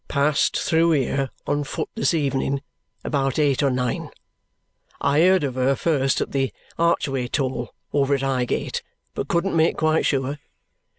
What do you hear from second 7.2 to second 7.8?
toll,